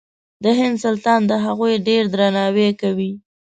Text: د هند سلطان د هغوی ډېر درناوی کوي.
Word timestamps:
د 0.43 0.45
هند 0.59 0.75
سلطان 0.83 1.21
د 1.27 1.33
هغوی 1.45 1.73
ډېر 1.87 2.03
درناوی 2.13 2.69
کوي. 2.81 3.11